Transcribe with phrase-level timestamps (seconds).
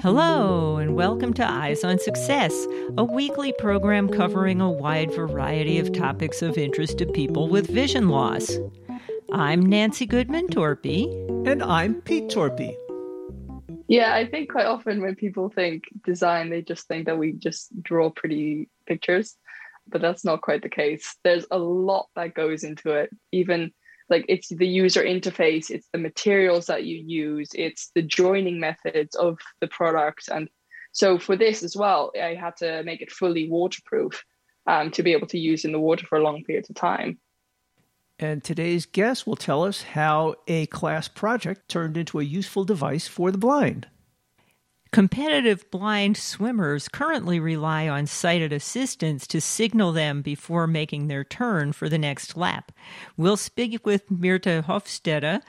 [0.00, 2.66] Hello, and welcome to Eyes on Success,
[2.98, 8.10] a weekly program covering a wide variety of topics of interest to people with vision
[8.10, 8.58] loss.
[9.32, 11.06] I'm Nancy Goodman Torpy.
[11.48, 12.76] And I'm Pete Torpy.
[13.88, 17.70] Yeah, I think quite often when people think design, they just think that we just
[17.82, 19.36] draw pretty pictures,
[19.88, 21.16] but that's not quite the case.
[21.24, 23.72] There's a lot that goes into it, even
[24.08, 29.14] like it's the user interface it's the materials that you use it's the joining methods
[29.16, 30.28] of the product.
[30.28, 30.48] And
[30.92, 34.24] so for this as well i had to make it fully waterproof
[34.66, 37.18] um, to be able to use in the water for long periods of time.
[38.18, 43.06] And today's guest will tell us how a class project turned into a useful device
[43.06, 43.86] for the blind
[44.92, 51.72] Competitive blind swimmers currently rely on sighted assistants to signal them before making their turn
[51.72, 52.72] for the next lap.
[53.16, 55.42] We'll speak with Mirthe Hofstede,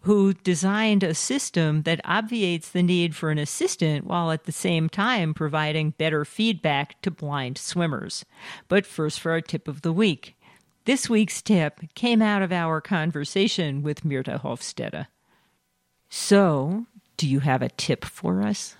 [0.00, 4.88] who designed a system that obviates the need for an assistant while at the same
[4.88, 8.24] time providing better feedback to blind swimmers.
[8.68, 10.36] But first, for our tip of the week.
[10.84, 15.08] This week's tip came out of our conversation with Mirthe Hofstede.
[16.08, 18.76] So, do you have a tip for us?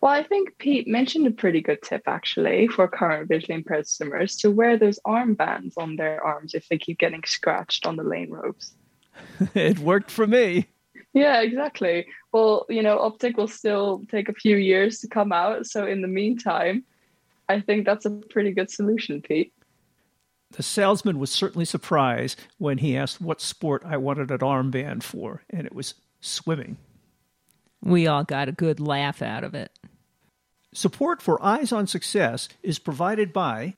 [0.00, 4.36] Well, I think Pete mentioned a pretty good tip actually for current visually impaired swimmers
[4.36, 8.30] to wear those armbands on their arms if they keep getting scratched on the lane
[8.30, 8.74] ropes.
[9.54, 10.66] it worked for me.
[11.12, 12.06] Yeah, exactly.
[12.32, 15.66] Well, you know, Optic will still take a few years to come out.
[15.66, 16.84] So, in the meantime,
[17.48, 19.52] I think that's a pretty good solution, Pete.
[20.50, 25.42] The salesman was certainly surprised when he asked what sport I wanted an armband for,
[25.50, 26.76] and it was swimming.
[27.82, 29.70] We all got a good laugh out of it.
[30.74, 33.74] Support for Eyes on Success is provided by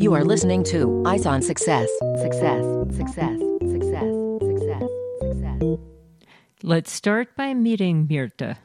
[0.00, 1.90] You are listening to Eyes on Success.
[2.22, 2.64] Success,
[2.96, 4.82] success, success, success,
[5.20, 5.62] success.
[6.62, 8.56] Let's start by meeting Mirthe.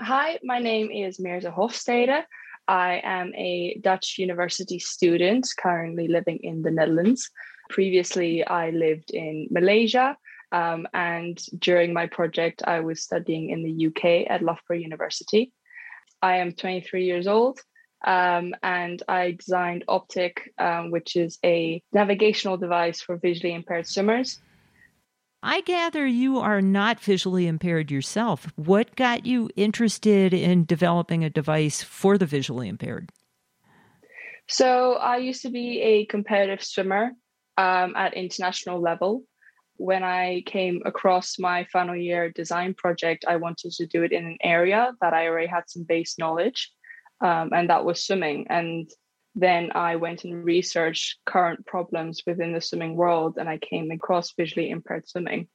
[0.00, 2.24] Hi, my name is Mirthe Hofstede.
[2.66, 7.30] I am a Dutch university student currently living in the Netherlands.
[7.70, 10.16] Previously, I lived in Malaysia,
[10.50, 15.52] um, and during my project, I was studying in the UK at Loughborough University.
[16.24, 17.60] I am 23 years old
[18.02, 24.40] um, and I designed Optic, um, which is a navigational device for visually impaired swimmers.
[25.42, 28.46] I gather you are not visually impaired yourself.
[28.56, 33.10] What got you interested in developing a device for the visually impaired?
[34.48, 37.12] So, I used to be a competitive swimmer
[37.58, 39.24] um, at international level.
[39.76, 44.24] When I came across my final year design project, I wanted to do it in
[44.24, 46.70] an area that I already had some base knowledge
[47.20, 48.46] um, and that was swimming.
[48.50, 48.90] And
[49.34, 54.32] then I went and researched current problems within the swimming world, and I came across
[54.32, 55.48] visually impaired swimming.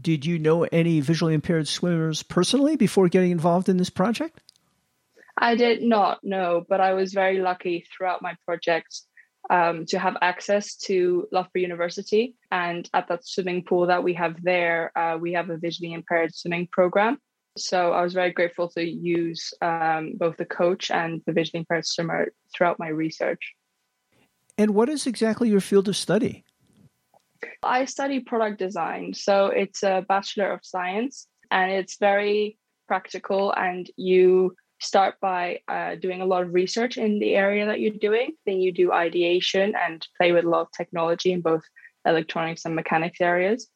[0.00, 4.40] Did you know any visually impaired swimmers personally before getting involved in this project?
[5.36, 9.00] I did not know, but I was very lucky throughout my project
[9.50, 12.34] um, to have access to Loughborough University.
[12.50, 16.34] And at that swimming pool that we have there, uh, we have a visually impaired
[16.34, 17.18] swimming program.
[17.56, 21.86] So I was very grateful to use um, both the coach and the visually impaired
[21.86, 23.54] swimmer throughout my research.
[24.56, 26.44] And what is exactly your field of study?
[27.62, 29.14] I study product design.
[29.14, 33.52] So it's a Bachelor of Science and it's very practical.
[33.52, 37.92] And you start by uh, doing a lot of research in the area that you're
[37.92, 38.32] doing.
[38.46, 41.62] Then you do ideation and play with a lot of technology in both
[42.04, 43.68] electronics and mechanics areas.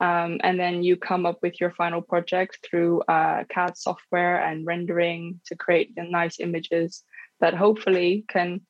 [0.00, 4.66] Um, and then you come up with your final project through uh, CAD software and
[4.66, 7.04] rendering to create the nice images
[7.40, 8.62] that hopefully can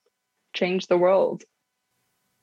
[0.55, 1.43] change the world.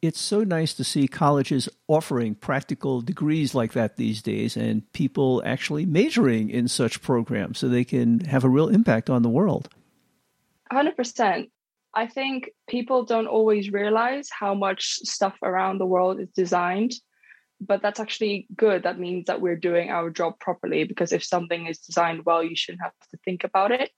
[0.01, 5.41] It's so nice to see colleges offering practical degrees like that these days and people
[5.45, 9.67] actually majoring in such programs so they can have a real impact on the world.
[10.71, 11.49] 100%.
[11.93, 16.93] I think people don't always realize how much stuff around the world is designed
[17.61, 18.83] but that's actually good.
[18.83, 22.55] That means that we're doing our job properly because if something is designed well, you
[22.55, 23.91] shouldn't have to think about it.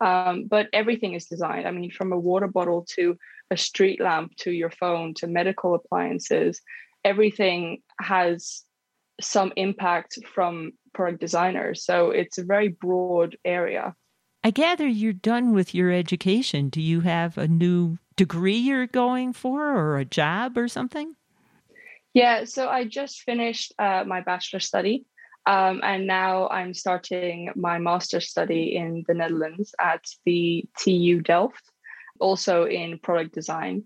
[0.00, 1.66] Um, but everything is designed.
[1.66, 3.18] I mean, from a water bottle to
[3.50, 6.60] a street lamp to your phone to medical appliances,
[7.04, 8.62] everything has
[9.20, 11.84] some impact from product designers.
[11.84, 13.94] So it's a very broad area.
[14.44, 16.68] I gather you're done with your education.
[16.68, 21.14] Do you have a new degree you're going for or a job or something?
[22.14, 25.04] Yeah, so I just finished uh, my bachelor study.
[25.46, 31.70] Um, and now I'm starting my master's study in the Netherlands at the TU Delft,
[32.20, 33.84] also in product design.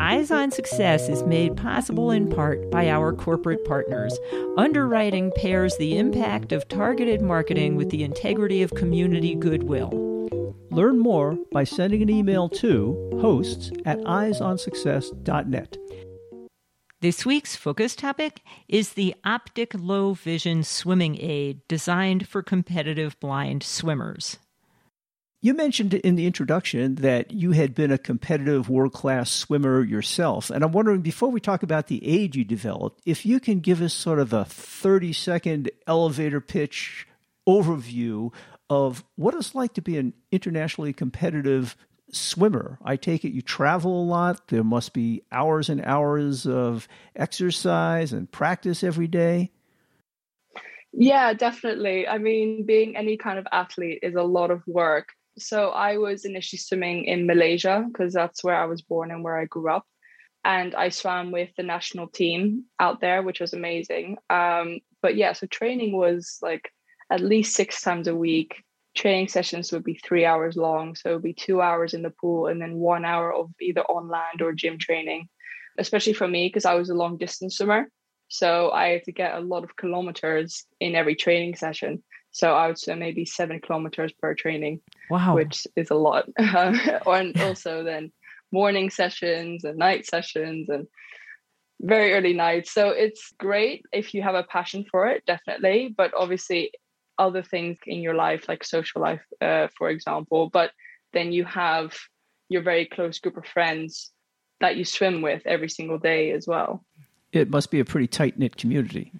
[0.00, 4.18] Eyes on Success is made possible in part by our corporate partners.
[4.56, 9.90] Underwriting pairs the impact of targeted marketing with the integrity of community goodwill.
[10.70, 15.76] Learn more by sending an email to hosts at eyesonsuccess.net.
[17.00, 23.62] This week's focus topic is the Optic Low Vision Swimming Aid designed for competitive blind
[23.62, 24.38] swimmers.
[25.44, 30.48] You mentioned in the introduction that you had been a competitive world class swimmer yourself.
[30.48, 33.82] And I'm wondering, before we talk about the aid you developed, if you can give
[33.82, 37.06] us sort of a 30 second elevator pitch
[37.46, 38.32] overview
[38.70, 41.76] of what it's like to be an internationally competitive
[42.10, 42.78] swimmer.
[42.82, 44.48] I take it you travel a lot.
[44.48, 49.50] There must be hours and hours of exercise and practice every day.
[50.94, 52.08] Yeah, definitely.
[52.08, 55.08] I mean, being any kind of athlete is a lot of work.
[55.38, 59.38] So I was initially swimming in Malaysia because that's where I was born and where
[59.38, 59.84] I grew up.
[60.44, 64.18] And I swam with the national team out there, which was amazing.
[64.28, 66.70] Um, but yeah, so training was like
[67.10, 68.62] at least six times a week.
[68.94, 70.94] Training sessions would be three hours long.
[70.94, 73.82] So it would be two hours in the pool and then one hour of either
[73.82, 75.28] on land or gym training,
[75.78, 77.88] especially for me, because I was a long distance swimmer.
[78.28, 82.02] So I had to get a lot of kilometers in every training session.
[82.34, 84.80] So I would say maybe seven kilometers per training.
[85.08, 85.36] Wow.
[85.36, 86.28] Which is a lot.
[86.36, 88.12] and also then
[88.50, 90.88] morning sessions and night sessions and
[91.80, 92.72] very early nights.
[92.72, 95.94] So it's great if you have a passion for it, definitely.
[95.96, 96.72] But obviously,
[97.20, 100.50] other things in your life, like social life, uh, for example.
[100.52, 100.72] But
[101.12, 101.96] then you have
[102.48, 104.10] your very close group of friends
[104.60, 106.84] that you swim with every single day as well.
[107.32, 109.12] It must be a pretty tight knit community.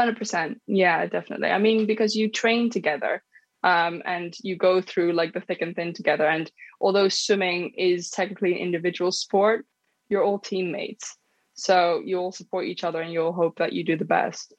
[0.00, 1.48] 100% yeah definitely.
[1.48, 3.22] I mean because you train together
[3.62, 6.50] um, and you go through like the thick and thin together and
[6.80, 9.66] although swimming is technically an individual sport
[10.08, 11.16] you're all teammates.
[11.54, 14.54] So you all support each other and you'll hope that you do the best.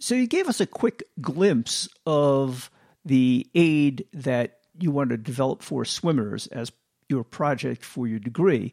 [0.00, 2.70] So you gave us a quick glimpse of
[3.04, 6.72] the aid that you want to develop for swimmers as
[7.08, 8.72] your project for your degree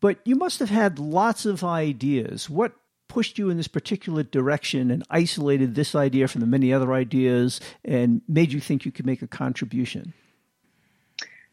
[0.00, 2.48] but you must have had lots of ideas.
[2.48, 2.72] What
[3.18, 7.60] pushed you in this particular direction and isolated this idea from the many other ideas
[7.84, 10.14] and made you think you could make a contribution?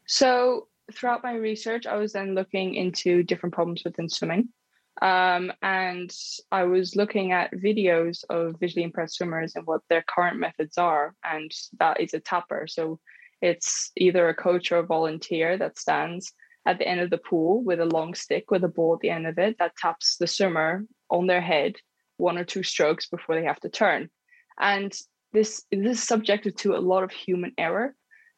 [0.06, 4.50] So, throughout my research, I was then looking into different problems within swimming.
[5.02, 6.16] Um, and
[6.52, 11.16] I was looking at videos of visually impaired swimmers and what their current methods are.
[11.24, 12.68] And that is a tapper.
[12.68, 13.00] So,
[13.42, 16.32] it's either a coach or a volunteer that stands
[16.66, 19.10] at the end of the pool with a long stick with a ball at the
[19.10, 21.76] end of it that taps the swimmer on their head
[22.18, 24.10] one or two strokes before they have to turn.
[24.60, 24.94] And
[25.34, 27.94] this, this is subjected to a lot of human error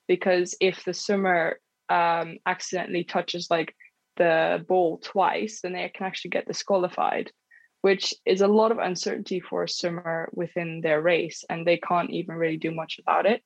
[0.07, 1.59] because if the swimmer
[1.89, 3.75] um, accidentally touches like
[4.17, 7.31] the ball twice, then they can actually get disqualified,
[7.81, 12.09] which is a lot of uncertainty for a swimmer within their race, and they can't
[12.09, 13.43] even really do much about it.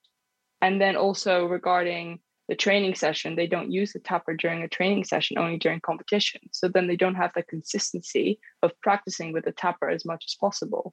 [0.60, 2.20] And then also regarding
[2.52, 6.42] the training session, they don't use the tapper during a training session, only during competition.
[6.50, 10.34] So then they don't have the consistency of practicing with the tapper as much as
[10.34, 10.92] possible.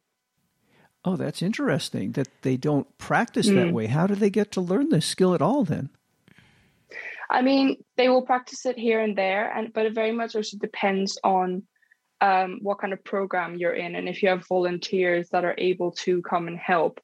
[1.04, 3.56] Oh, that's interesting that they don't practice mm.
[3.56, 3.88] that way.
[3.88, 5.90] How do they get to learn this skill at all then?
[7.30, 10.56] I mean, they will practice it here and there, and but it very much also
[10.58, 11.64] depends on
[12.22, 15.92] um, what kind of program you're in and if you have volunteers that are able
[16.06, 17.02] to come and help.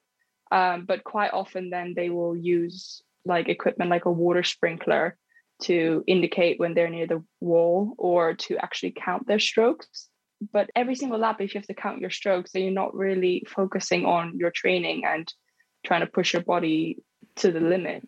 [0.49, 5.17] Um, but quite often, then they will use like equipment like a water sprinkler
[5.63, 10.09] to indicate when they're near the wall or to actually count their strokes.
[10.51, 13.45] But every single lap, if you have to count your strokes, then you're not really
[13.47, 15.31] focusing on your training and
[15.85, 16.97] trying to push your body
[17.37, 18.07] to the limit.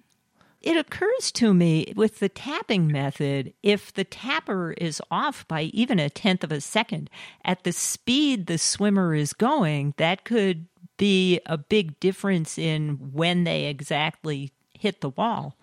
[0.61, 5.99] It occurs to me with the tapping method, if the tapper is off by even
[5.99, 7.09] a tenth of a second
[7.45, 13.43] at the speed the swimmer is going, that could be a big difference in when
[13.43, 15.55] they exactly hit the wall.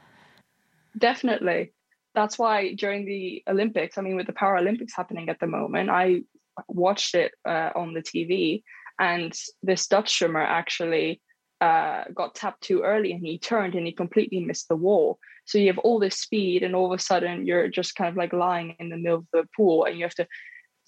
[0.96, 1.72] Definitely.
[2.14, 6.22] That's why during the Olympics, I mean, with the Paralympics happening at the moment, I
[6.68, 8.62] watched it uh, on the TV,
[8.98, 11.20] and this Dutch swimmer actually
[11.60, 15.18] uh, got tapped too early and he turned and he completely missed the wall.
[15.46, 18.16] So you have all this speed, and all of a sudden you're just kind of
[18.16, 20.26] like lying in the middle of the pool, and you have to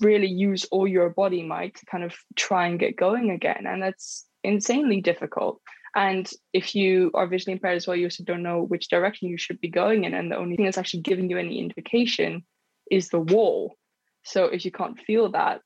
[0.00, 3.64] really use all your body might to kind of try and get going again.
[3.66, 5.60] And that's insanely difficult.
[5.96, 9.38] And if you are visually impaired as well, you also don't know which direction you
[9.38, 10.12] should be going in.
[10.12, 12.44] And the only thing that's actually giving you any indication
[12.90, 13.76] is the wall.
[14.22, 15.62] So if you can't feel that,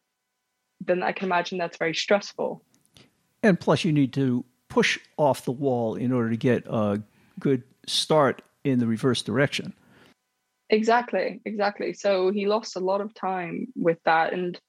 [0.81, 2.65] then I can imagine that's very stressful.
[3.43, 7.03] And plus, you need to push off the wall in order to get a
[7.41, 9.75] good start in the reverse direction.
[10.69, 11.93] Exactly, exactly.
[11.93, 14.33] So he lost a lot of time with that.
[14.33, 14.61] And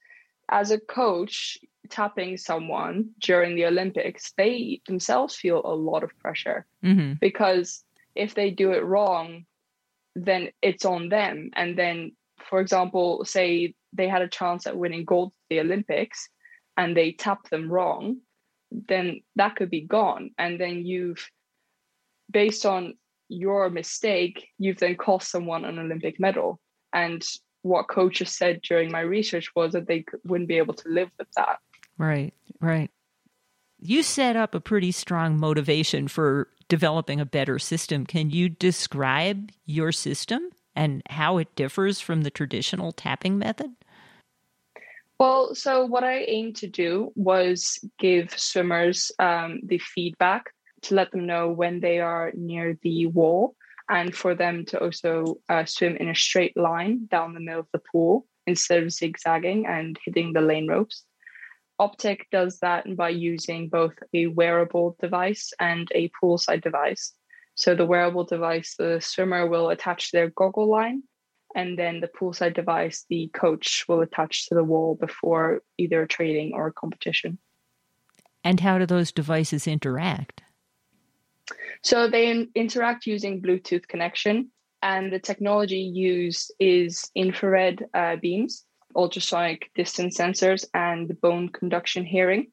[0.51, 1.57] as a coach,
[1.89, 7.13] tapping someone during the Olympics, they themselves feel a lot of pressure mm-hmm.
[7.19, 7.83] because
[8.15, 9.45] if they do it wrong,
[10.15, 11.51] then it's on them.
[11.53, 12.11] And then,
[12.49, 16.29] for example, say they had a chance at winning gold at the Olympics
[16.77, 18.17] and they tap them wrong,
[18.71, 20.31] then that could be gone.
[20.37, 21.29] And then you've,
[22.29, 22.95] based on
[23.29, 26.59] your mistake, you've then cost someone an Olympic medal.
[26.93, 27.25] And
[27.63, 31.31] what coaches said during my research was that they wouldn't be able to live with
[31.35, 31.59] that.
[31.97, 32.89] Right, right.
[33.79, 38.05] You set up a pretty strong motivation for developing a better system.
[38.05, 43.71] Can you describe your system and how it differs from the traditional tapping method?
[45.19, 50.45] Well, so what I aimed to do was give swimmers um, the feedback
[50.83, 53.55] to let them know when they are near the wall
[53.91, 57.67] and for them to also uh, swim in a straight line down the middle of
[57.73, 61.03] the pool instead of zigzagging and hitting the lane ropes.
[61.77, 67.13] Optic does that by using both a wearable device and a poolside device.
[67.55, 71.03] So the wearable device, the swimmer will attach their goggle line
[71.53, 76.53] and then the poolside device the coach will attach to the wall before either training
[76.53, 77.39] or competition.
[78.41, 80.43] And how do those devices interact?
[81.83, 88.65] So they interact using Bluetooth connection, and the technology used is infrared uh, beams,
[88.95, 92.47] ultrasonic distance sensors, and bone conduction hearing.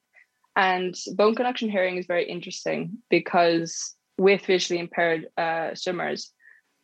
[0.57, 6.33] And bone conduction hearing is very interesting because with visually impaired uh, swimmers,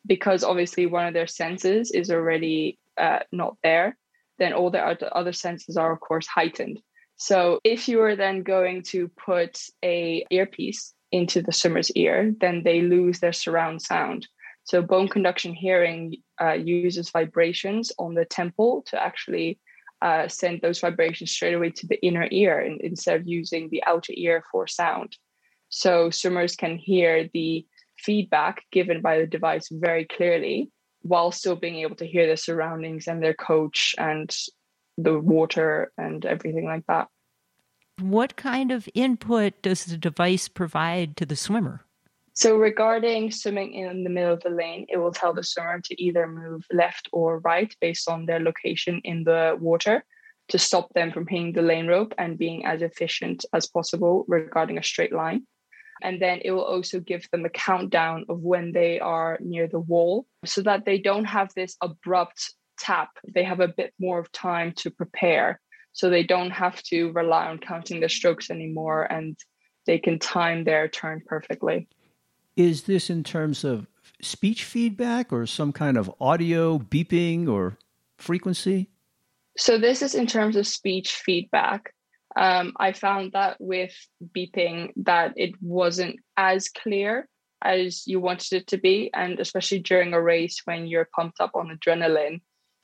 [0.06, 3.96] because obviously one of their senses is already uh, not there,
[4.38, 6.80] then all their other senses are of course heightened.
[7.16, 12.64] So if you are then going to put a earpiece into the swimmer's ear, then
[12.64, 14.26] they lose their surround sound.
[14.64, 19.60] So bone conduction hearing uh, uses vibrations on the temple to actually
[20.02, 24.12] uh, send those vibrations straight away to the inner ear instead of using the outer
[24.16, 25.16] ear for sound.
[25.68, 27.64] So swimmers can hear the
[27.96, 33.06] feedback given by the device very clearly while still being able to hear their surroundings
[33.06, 34.34] and their coach and
[34.98, 37.06] the water and everything like that.
[38.00, 41.84] What kind of input does the device provide to the swimmer?
[42.36, 46.02] So, regarding swimming in the middle of the lane, it will tell the swimmer to
[46.02, 50.04] either move left or right based on their location in the water
[50.48, 54.78] to stop them from hitting the lane rope and being as efficient as possible regarding
[54.78, 55.46] a straight line.
[56.02, 59.80] And then it will also give them a countdown of when they are near the
[59.80, 63.10] wall so that they don't have this abrupt tap.
[63.32, 65.60] They have a bit more of time to prepare.
[65.94, 69.36] So they don't have to rely on counting their strokes anymore and
[69.86, 71.88] they can time their turn perfectly.
[72.56, 73.86] Is this in terms of
[74.20, 77.78] speech feedback or some kind of audio beeping or
[78.18, 78.90] frequency?
[79.56, 81.94] So, this is in terms of speech feedback
[82.36, 83.94] um, I found that with
[84.36, 87.28] beeping that it wasn't as clear
[87.62, 91.52] as you wanted it to be, and especially during a race when you're pumped up
[91.54, 92.40] on adrenaline,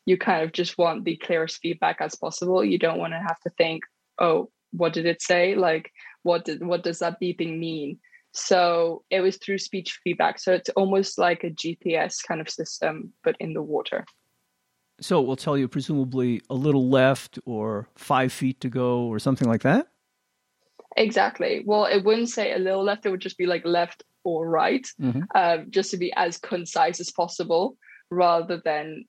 [0.07, 2.65] you kind of just want the clearest feedback as possible.
[2.65, 3.83] You don't want to have to think,
[4.19, 5.55] oh, what did it say?
[5.55, 5.93] Like,
[6.23, 7.99] what did what does that beeping mean?
[8.33, 10.39] So it was through speech feedback.
[10.39, 14.05] So it's almost like a GPS kind of system, but in the water.
[15.01, 19.19] So it will tell you presumably a little left or five feet to go or
[19.19, 19.89] something like that?
[20.97, 21.63] Exactly.
[21.65, 24.87] Well, it wouldn't say a little left, it would just be like left or right,
[25.01, 25.23] mm-hmm.
[25.35, 27.77] um, just to be as concise as possible
[28.11, 29.05] rather than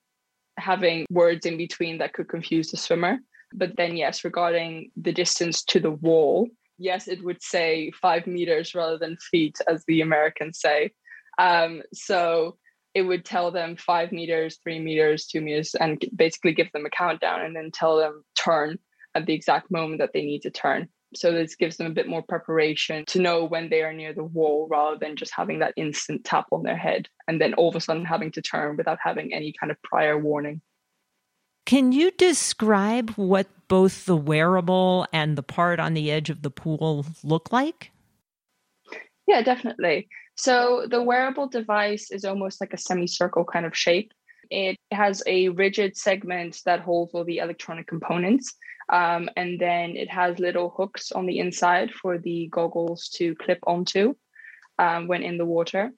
[0.62, 3.18] having words in between that could confuse the swimmer.
[3.52, 8.74] But then, yes, regarding the distance to the wall, yes, it would say five meters
[8.74, 10.92] rather than feet, as the Americans say.
[11.38, 12.56] Um, so
[12.94, 16.90] it would tell them five meters, three meters, two meters, and basically give them a
[16.90, 18.78] countdown and then tell them turn
[19.14, 20.88] at the exact moment that they need to turn.
[21.14, 24.24] So this gives them a bit more preparation to know when they are near the
[24.24, 27.76] wall rather than just having that instant tap on their head and then all of
[27.76, 30.60] a sudden having to turn without having any kind of prior warning.
[31.64, 36.50] Can you describe what both the wearable and the part on the edge of the
[36.50, 37.92] pool look like?
[39.26, 40.08] Yeah, definitely.
[40.36, 44.12] So the wearable device is almost like a semicircle kind of shape.
[44.52, 48.54] It has a rigid segment that holds all the electronic components.
[48.88, 53.60] Um, and then it has little hooks on the inside for the goggles to clip
[53.66, 54.14] onto.
[54.78, 55.92] um, when in the water.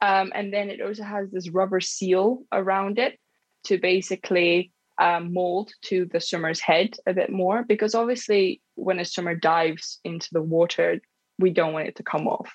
[0.00, 3.18] Um, and then it also has this rubber seal around it
[3.64, 9.04] to basically um, mold to the swimmer's head a bit more because obviously when a
[9.04, 11.00] swimmer dives into the water
[11.38, 12.50] we don't want it to come off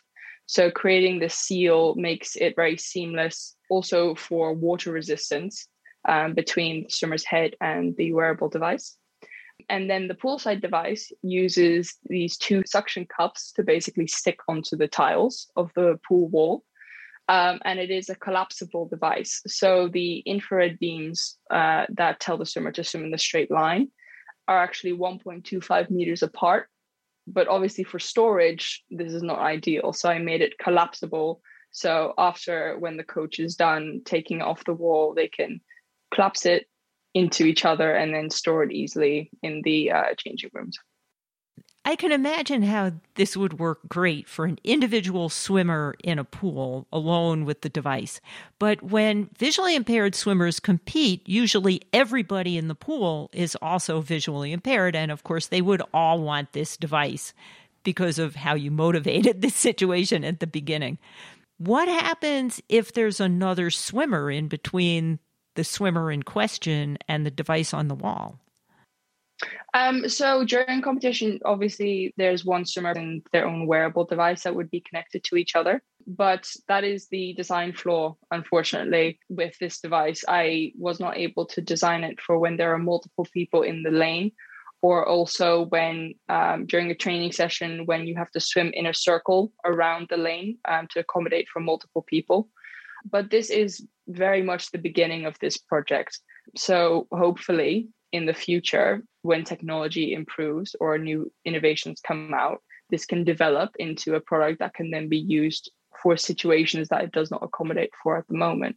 [0.52, 5.68] so creating the seal makes it very seamless also for water resistance
[6.10, 8.98] um, between the swimmer's head and the wearable device
[9.70, 14.88] and then the poolside device uses these two suction cups to basically stick onto the
[14.88, 16.64] tiles of the pool wall
[17.30, 19.42] um, and it is a collapsible device.
[19.48, 23.90] So the infrared beams uh, that tell the swimmer to swim in the straight line
[24.50, 26.68] are actually 1.25 meters apart.
[27.34, 29.94] But obviously, for storage, this is not ideal.
[29.94, 31.42] So I made it collapsible.
[31.72, 35.62] So after when the coach is done taking off the wall, they can
[36.14, 36.68] collapse it
[37.14, 40.78] into each other and then store it easily in the uh, changing rooms.
[41.84, 46.86] I can imagine how this would work great for an individual swimmer in a pool
[46.94, 48.22] alone with the device.
[48.60, 54.96] But when visually impaired swimmers compete, usually everybody in the pool is also visually impaired.
[54.96, 57.34] And of course, they would all want this device
[57.84, 61.00] because of how you motivated this situation at the beginning.
[61.58, 65.18] What happens if there's another swimmer in between
[65.56, 68.40] the swimmer in question and the device on the wall?
[69.74, 74.70] Um, so during competition, obviously there's one swimmer and their own wearable device that would
[74.70, 75.82] be connected to each other.
[76.06, 80.24] But that is the design flaw, unfortunately, with this device.
[80.28, 83.92] I was not able to design it for when there are multiple people in the
[83.92, 84.32] lane,
[84.82, 88.94] or also when um, during a training session when you have to swim in a
[88.94, 92.50] circle around the lane um, to accommodate for multiple people.
[93.10, 96.20] But this is very much the beginning of this project.
[96.58, 103.24] So hopefully in the future, when technology improves or new innovations come out, this can
[103.24, 107.44] develop into a product that can then be used for situations that it does not
[107.44, 108.76] accommodate for at the moment.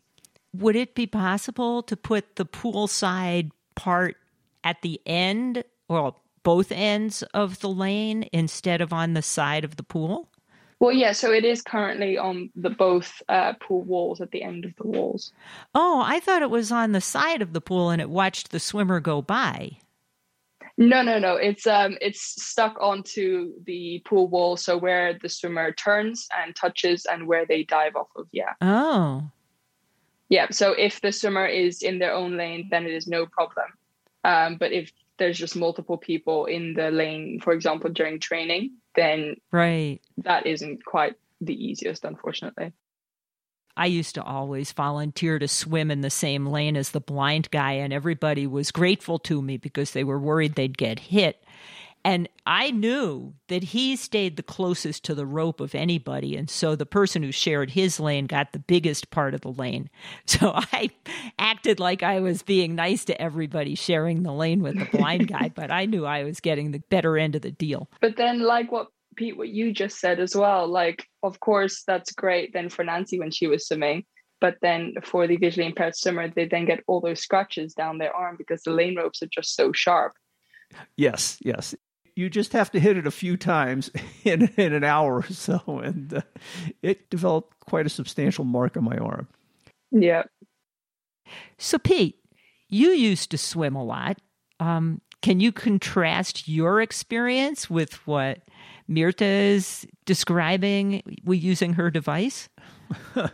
[0.52, 4.16] Would it be possible to put the poolside part
[4.62, 9.76] at the end or both ends of the lane instead of on the side of
[9.76, 10.28] the pool?
[10.80, 14.64] Well, yeah, so it is currently on the both uh, pool walls at the end
[14.64, 15.32] of the walls.
[15.74, 18.60] Oh, I thought it was on the side of the pool and it watched the
[18.60, 19.78] swimmer go by.
[20.76, 21.36] No, no, no.
[21.36, 27.06] It's um it's stuck onto the pool wall, so where the swimmer turns and touches
[27.06, 28.54] and where they dive off of, yeah.
[28.60, 29.30] Oh.
[30.28, 33.66] Yeah, so if the swimmer is in their own lane, then it is no problem.
[34.24, 39.36] Um, but if there's just multiple people in the lane, for example, during training, then
[39.50, 42.72] right that isn't quite the easiest, unfortunately.
[43.76, 47.72] I used to always volunteer to swim in the same lane as the blind guy,
[47.72, 51.42] and everybody was grateful to me because they were worried they'd get hit.
[52.04, 56.36] And I knew that he stayed the closest to the rope of anybody.
[56.36, 59.88] And so the person who shared his lane got the biggest part of the lane.
[60.26, 60.90] So I
[61.38, 65.48] acted like I was being nice to everybody sharing the lane with the blind guy,
[65.54, 67.88] but I knew I was getting the better end of the deal.
[68.00, 72.12] But then, like what Pete, what you just said as well, like, of course, that's
[72.12, 74.04] great then for Nancy when she was swimming.
[74.40, 78.14] But then for the visually impaired swimmer, they then get all those scratches down their
[78.14, 80.12] arm because the lane ropes are just so sharp.
[80.96, 81.74] Yes, yes
[82.16, 83.90] you just have to hit it a few times
[84.24, 85.80] in, in an hour or so.
[85.82, 86.22] And uh,
[86.82, 89.28] it developed quite a substantial mark on my arm.
[89.90, 90.24] Yeah.
[91.58, 92.16] So, Pete,
[92.68, 94.18] you used to swim a lot.
[94.60, 98.42] Um, can you contrast your experience with what
[98.88, 102.48] Mirthe is describing using her device?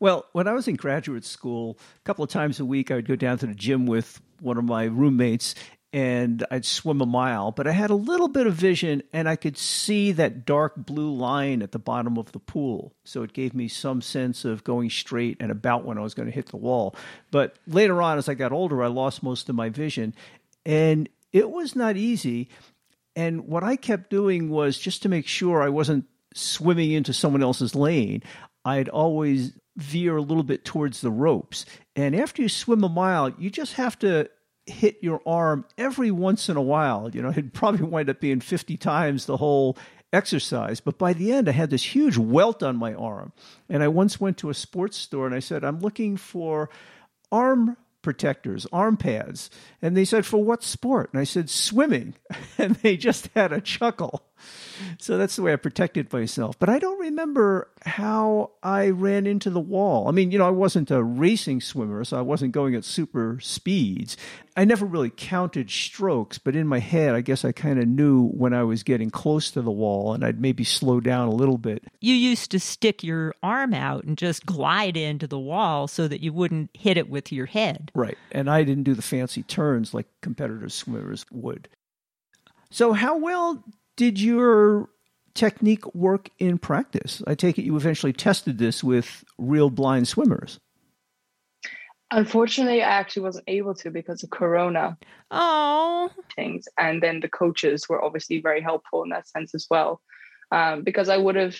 [0.00, 3.08] well, when I was in graduate school, a couple of times a week, I would
[3.08, 5.54] go down to the gym with one of my roommates,
[5.92, 9.36] and I'd swim a mile, but I had a little bit of vision and I
[9.36, 12.94] could see that dark blue line at the bottom of the pool.
[13.04, 16.26] So it gave me some sense of going straight and about when I was going
[16.26, 16.96] to hit the wall.
[17.30, 20.14] But later on, as I got older, I lost most of my vision
[20.64, 22.48] and it was not easy.
[23.14, 27.42] And what I kept doing was just to make sure I wasn't swimming into someone
[27.42, 28.22] else's lane,
[28.64, 31.66] I'd always veer a little bit towards the ropes.
[31.94, 34.30] And after you swim a mile, you just have to
[34.66, 37.10] hit your arm every once in a while.
[37.12, 39.76] You know, it'd probably wind up being 50 times the whole
[40.12, 40.80] exercise.
[40.80, 43.32] But by the end, I had this huge welt on my arm.
[43.68, 46.70] And I once went to a sports store and I said, I'm looking for
[47.30, 49.48] arm protectors, arm pads.
[49.80, 51.10] And they said, For what sport?
[51.12, 52.14] And I said, Swimming.
[52.58, 54.22] And they just had a chuckle.
[54.98, 56.58] So that's the way I protected myself.
[56.58, 60.08] But I don't remember how I ran into the wall.
[60.08, 63.38] I mean, you know, I wasn't a racing swimmer, so I wasn't going at super
[63.40, 64.16] speeds.
[64.56, 68.28] I never really counted strokes, but in my head, I guess I kind of knew
[68.28, 71.56] when I was getting close to the wall and I'd maybe slow down a little
[71.58, 71.84] bit.
[72.00, 76.20] You used to stick your arm out and just glide into the wall so that
[76.20, 77.90] you wouldn't hit it with your head.
[77.94, 78.18] Right.
[78.30, 81.68] And I didn't do the fancy turns like competitive swimmers would.
[82.70, 83.62] So, how well
[83.96, 84.88] did your
[85.34, 87.22] technique work in practice?
[87.26, 90.60] I take it you eventually tested this with real blind swimmers.
[92.10, 94.98] Unfortunately, I actually wasn't able to because of Corona.
[95.30, 96.10] Oh.
[96.36, 96.68] Things.
[96.78, 100.02] And then the coaches were obviously very helpful in that sense as well.
[100.50, 101.56] Um, because I would have,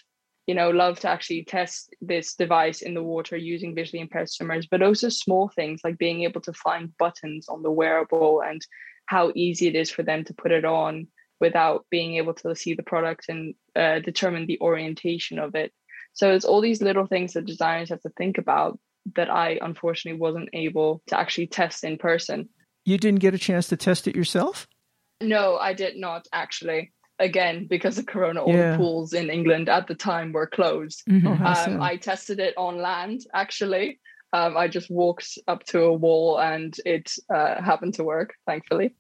[0.47, 4.67] you know, loved to actually test this device in the water using visually impaired swimmers,
[4.67, 8.61] but also small things like being able to find buttons on the wearable and
[9.07, 11.07] how easy it is for them to put it on
[11.43, 15.73] without being able to see the product and uh, determine the orientation of it.
[16.13, 18.79] So it's all these little things that designers have to think about
[19.17, 22.49] that I unfortunately wasn't able to actually test in person.
[22.85, 24.69] You didn't get a chance to test it yourself?
[25.21, 26.93] No, I did not actually.
[27.19, 28.73] Again, because of Corona, all yeah.
[28.73, 31.03] the pools in England at the time were closed.
[31.09, 31.27] Mm-hmm.
[31.27, 34.01] Oh, um, I tested it on land actually.
[34.33, 38.95] Um, I just walked up to a wall and it uh, happened to work, thankfully.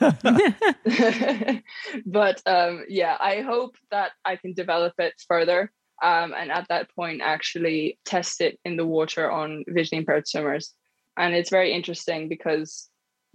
[2.06, 6.94] but um, yeah, I hope that I can develop it further um, and at that
[6.94, 10.74] point actually test it in the water on visually impaired swimmers.
[11.16, 12.88] And it's very interesting because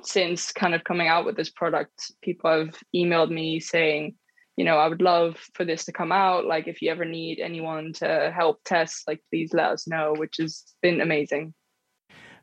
[0.03, 4.15] since kind of coming out with this product, people have emailed me saying,
[4.57, 6.45] you know, I would love for this to come out.
[6.45, 10.37] Like, if you ever need anyone to help test, like, please let us know, which
[10.37, 11.53] has been amazing.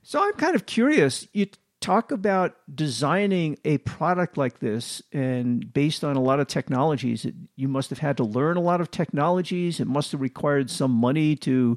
[0.02, 1.28] So I'm kind of curious.
[1.32, 1.46] You
[1.80, 7.68] talk about designing a product like this and based on a lot of technologies you
[7.68, 9.78] must have had to learn a lot of technologies.
[9.78, 11.76] It must have required some money to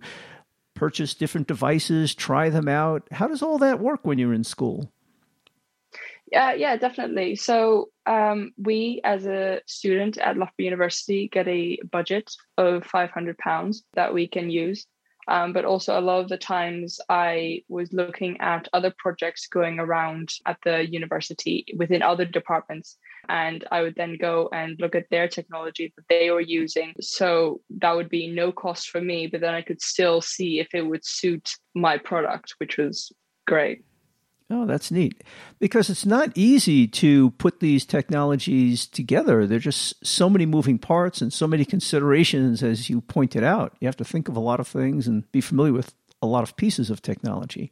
[0.74, 3.08] purchase different devices try them out.
[3.12, 4.92] How does all that work when you're in school?
[6.32, 7.36] Yeah yeah definitely.
[7.36, 13.84] So um, we as a student at loughborough university get a budget of 500 pounds
[13.94, 14.88] that we can use
[15.28, 19.80] um, but also, a lot of the times I was looking at other projects going
[19.80, 22.98] around at the university within other departments.
[23.30, 26.96] And I would then go and look at their technology that they were using.
[27.00, 30.74] So that would be no cost for me, but then I could still see if
[30.74, 33.12] it would suit my product, which was
[33.46, 33.84] great.
[34.52, 35.24] Oh, that's neat.
[35.60, 39.48] Because it's not easy to put these technologies together.
[39.48, 43.78] There are just so many moving parts and so many considerations, as you pointed out.
[43.80, 46.44] You have to think of a lot of things and be familiar with a lot
[46.44, 47.72] of pieces of technology.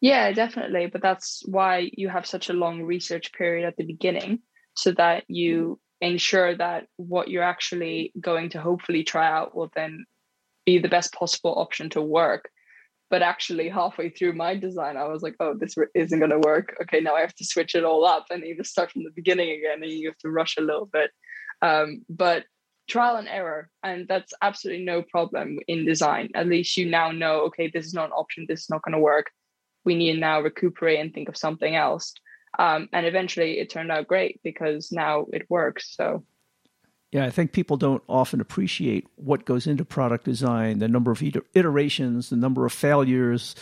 [0.00, 0.86] Yeah, definitely.
[0.86, 4.40] But that's why you have such a long research period at the beginning
[4.74, 10.06] so that you ensure that what you're actually going to hopefully try out will then
[10.66, 12.50] be the best possible option to work
[13.10, 16.76] but actually, halfway through my design, I was like, oh, this isn't going to work.
[16.82, 19.50] Okay, now I have to switch it all up and either start from the beginning
[19.50, 21.10] again and you have to rush a little bit.
[21.62, 22.44] Um, but
[22.88, 26.30] trial and error, and that's absolutely no problem in design.
[26.34, 28.94] At least you now know, okay, this is not an option, this is not going
[28.94, 29.26] to work.
[29.84, 32.12] We need to now recuperate and think of something else.
[32.58, 35.94] Um, and eventually it turned out great because now it works.
[35.94, 36.24] So
[37.12, 41.22] yeah, I think people don't often appreciate what goes into product design, the number of
[41.54, 43.54] iterations, the number of failures,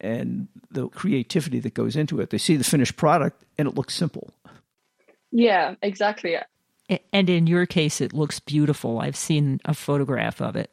[0.00, 2.30] and the creativity that goes into it.
[2.30, 4.32] They see the finished product and it looks simple.
[5.30, 6.36] Yeah, exactly.
[7.12, 8.98] And in your case, it looks beautiful.
[8.98, 10.70] I've seen a photograph of it.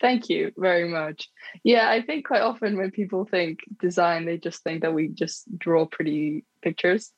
[0.00, 1.28] Thank you very much.
[1.64, 5.46] Yeah, I think quite often when people think design, they just think that we just
[5.58, 7.12] draw pretty pictures.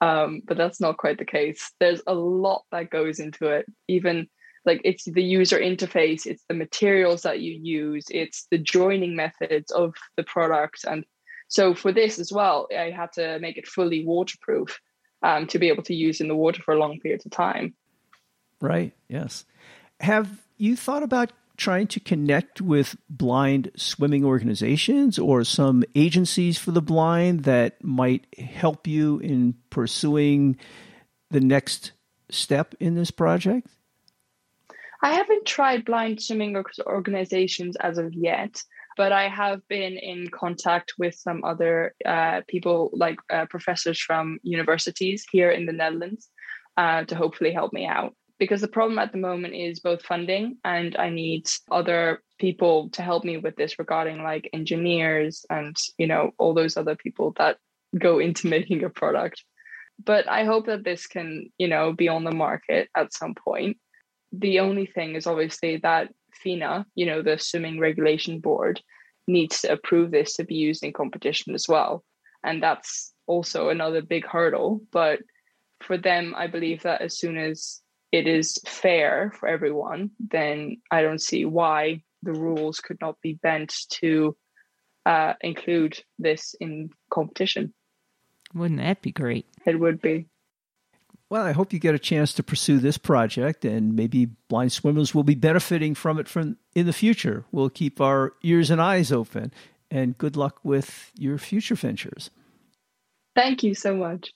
[0.00, 1.72] Um, but that's not quite the case.
[1.80, 4.28] There's a lot that goes into it, even
[4.64, 9.70] like it's the user interface, it's the materials that you use, it's the joining methods
[9.70, 10.84] of the product.
[10.88, 11.04] And
[11.48, 14.78] so for this as well, I had to make it fully waterproof
[15.22, 17.74] um, to be able to use in the water for a long periods of time.
[18.60, 18.92] Right.
[19.08, 19.44] Yes.
[20.00, 26.70] Have you thought about trying to connect with blind swimming organizations or some agencies for
[26.72, 30.56] the blind that might help you in pursuing
[31.30, 31.92] the next
[32.30, 33.68] step in this project?
[35.02, 38.62] I haven't tried blind swimming organizations as of yet,
[38.96, 44.38] but I have been in contact with some other uh, people, like uh, professors from
[44.42, 46.30] universities here in the Netherlands,
[46.76, 48.14] uh, to hopefully help me out
[48.44, 53.00] because the problem at the moment is both funding and I need other people to
[53.00, 57.56] help me with this regarding like engineers and you know all those other people that
[57.98, 59.42] go into making a product.
[60.04, 63.78] But I hope that this can, you know, be on the market at some point.
[64.32, 68.82] The only thing is obviously that FINA, you know, the swimming regulation board,
[69.26, 72.04] needs to approve this to be used in competition as well.
[72.42, 74.82] And that's also another big hurdle.
[74.92, 75.20] But
[75.80, 77.80] for them, I believe that as soon as
[78.14, 83.34] it is fair for everyone, then I don't see why the rules could not be
[83.34, 84.36] bent to
[85.04, 87.74] uh, include this in competition.
[88.54, 89.46] Wouldn't that be great?
[89.66, 90.28] It would be.
[91.28, 95.12] Well, I hope you get a chance to pursue this project, and maybe blind swimmers
[95.12, 97.44] will be benefiting from it from in the future.
[97.50, 99.52] We'll keep our ears and eyes open,
[99.90, 102.30] and good luck with your future ventures.
[103.34, 104.32] Thank you so much.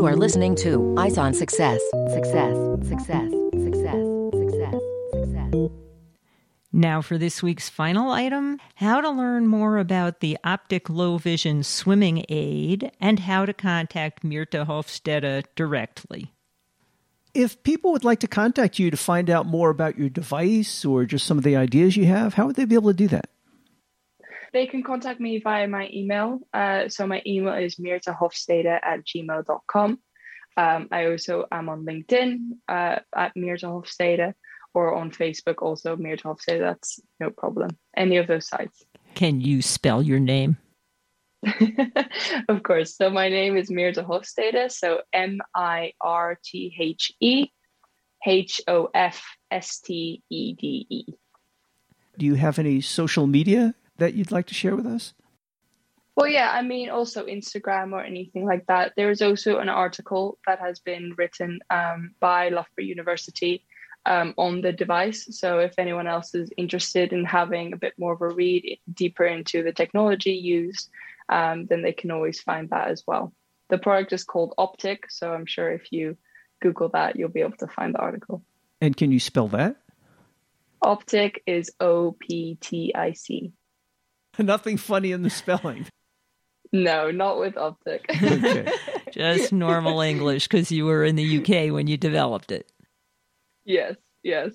[0.00, 1.78] You are listening to Eyes on Success.
[2.14, 2.56] Success,
[2.88, 4.80] success, success, success,
[5.12, 5.70] success.
[6.72, 11.62] Now, for this week's final item how to learn more about the Optic Low Vision
[11.62, 16.32] Swimming Aid and how to contact Mirthe Hofstede directly.
[17.34, 21.04] If people would like to contact you to find out more about your device or
[21.04, 23.28] just some of the ideas you have, how would they be able to do that?
[24.52, 26.40] They can contact me via my email.
[26.52, 29.98] Uh, so my email is mirthehofstede at gmail.com.
[30.56, 34.34] Um, I also am on LinkedIn uh, at Mirthe Hofstede
[34.74, 36.60] or on Facebook also Mirthe Hofstede.
[36.60, 37.70] That's no problem.
[37.96, 38.84] Any of those sites.
[39.14, 40.58] Can you spell your name?
[42.48, 42.96] of course.
[42.96, 44.70] So my name is Mirthe Hofstede.
[44.70, 47.46] So M I R T H E
[48.26, 51.04] H O F S T E D E.
[52.18, 55.14] Do you have any social media that you'd like to share with us?
[56.16, 58.92] Well, yeah, I mean, also Instagram or anything like that.
[58.96, 63.64] There is also an article that has been written um, by Loughborough University
[64.04, 65.28] um, on the device.
[65.30, 69.24] So, if anyone else is interested in having a bit more of a read deeper
[69.24, 70.90] into the technology used,
[71.28, 73.32] um, then they can always find that as well.
[73.68, 76.16] The product is called Optic, so I'm sure if you
[76.60, 78.42] Google that, you'll be able to find the article.
[78.80, 79.76] And can you spell that?
[80.82, 83.52] Optic is O P T I C.
[84.38, 85.86] Nothing funny in the spelling.
[86.72, 88.04] No, not with Optic.
[88.22, 88.70] Okay.
[89.10, 92.70] Just normal English because you were in the UK when you developed it.
[93.64, 94.52] yes, yes.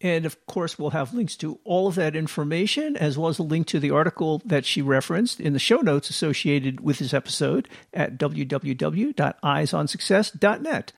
[0.00, 3.44] And of course, we'll have links to all of that information, as well as a
[3.44, 7.68] link to the article that she referenced in the show notes associated with this episode
[7.92, 10.92] at www.eyesonsuccess.net.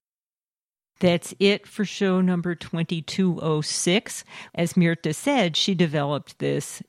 [0.98, 4.24] That's it for show number 2206.
[4.54, 6.82] As Mirthe said, she developed this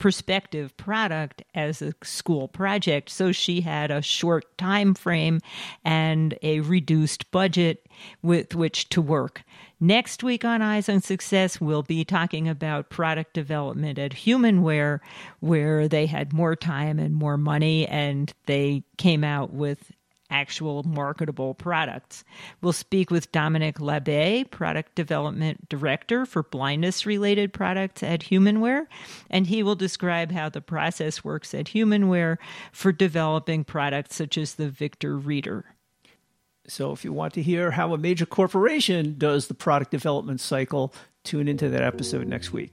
[0.00, 3.10] perspective product as a school project.
[3.10, 5.40] So she had a short time frame
[5.84, 7.86] and a reduced budget
[8.22, 9.44] with which to work.
[9.78, 15.00] Next week on eyes on success we'll be talking about product development at humanware
[15.38, 19.92] where they had more time and more money and they came out with
[20.30, 22.24] actual marketable products.
[22.60, 28.86] We'll speak with Dominic Labbe, Product Development Director for blindness related products at Humanware,
[29.28, 32.38] and he will describe how the process works at Humanware
[32.72, 35.64] for developing products such as the Victor Reader.
[36.66, 40.94] So, if you want to hear how a major corporation does the product development cycle,
[41.24, 42.72] tune into that episode next week.